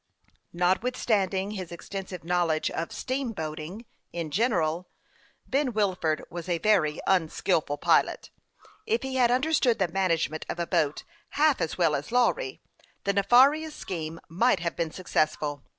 [0.53, 3.85] Notwithstanding his extensive knowledge of" steamboating"
[4.19, 4.89] in general,
[5.47, 8.31] Ben Wilford was a very unskilful pilot.
[8.87, 11.03] If he had understood the man agement of a boat
[11.37, 12.61] half as well as Lawry,
[13.03, 15.61] the nefa rious scheme might have been successful.